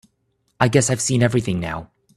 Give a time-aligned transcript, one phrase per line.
[0.59, 1.91] I guess I've seen everything now.